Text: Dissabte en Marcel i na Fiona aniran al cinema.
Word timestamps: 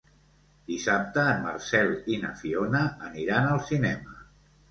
Dissabte 0.69 1.25
en 1.33 1.43
Marcel 1.43 1.93
i 2.15 2.17
na 2.23 2.33
Fiona 2.41 2.81
aniran 3.09 3.51
al 3.53 3.63
cinema. 3.69 4.17